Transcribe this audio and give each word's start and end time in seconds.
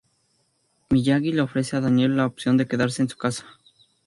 Miyagi 0.89 1.31
le 1.31 1.43
ofrece 1.43 1.75
a 1.75 1.79
Daniel 1.79 2.15
la 2.17 2.25
opción 2.25 2.57
de 2.57 2.65
quedarse 2.67 3.03
en 3.03 3.09
su 3.09 3.17
casa. 3.17 3.45